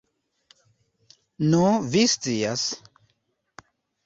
[1.51, 1.59] Nu,
[1.97, 2.65] vi scias.